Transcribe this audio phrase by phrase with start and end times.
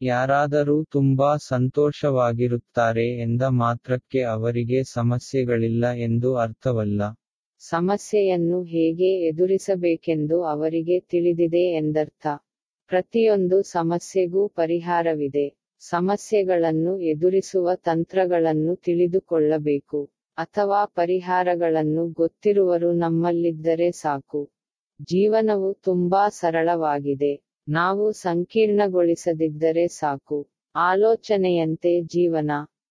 [0.00, 7.02] ಯಾರಾದರೂ ತುಂಬಾ ಸಂತೋಷವಾಗಿರುತ್ತಾರೆ ಎಂದ ಮಾತ್ರಕ್ಕೆ ಅವರಿಗೆ ಸಮಸ್ಯೆಗಳಿಲ್ಲ ಎಂದು ಅರ್ಥವಲ್ಲ.
[7.58, 12.26] ಸಮಸ್ಯೆಯನ್ನು ಹೇಗೆ ಎದುರಿಸಬೇಕೆಂದು ಅವರಿಗೆ ತಿಳಿದಿದೆ ಎಂದರ್ಥ.
[12.86, 15.58] ಪ್ರತಿಯೊಂದು ಸಮಸ್ಯೆಗೂ ಪರಿಹಾರವಿದೆ.
[15.78, 20.10] ಸಮಸ್ಯೆಗಳನ್ನು ಎದುರಿಸುವ ತಂತ್ರಗಳನ್ನು ತಿಳಿದುಕೊಳ್ಳಬೇಕು.
[20.38, 24.50] ಅಥವಾ ಪರಿಹಾರಗಳನ್ನು ಗೊತ್ತಿರುವರು ನಮ್ಮಲ್ಲಿದ್ದರೆ ಸಾಕು.
[25.00, 27.47] ಜೀವನವು ತುಂಬಾ ಸರಳವಾಗಿದೆ.
[27.68, 30.38] ನಾವು ಸಂಕೀರ್ಣಗೊಳಿಸದಿದ್ದರೆ ಸಾಕು.
[30.74, 32.50] ಆಲೋಚನೆಯಂತೆ ಜೀವನ.